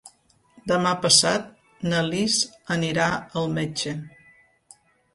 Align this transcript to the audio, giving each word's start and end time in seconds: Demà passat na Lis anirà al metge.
Demà 0.71 0.93
passat 1.03 1.45
na 1.93 2.01
Lis 2.09 2.39
anirà 2.79 3.13
al 3.45 3.57
metge. 3.61 3.99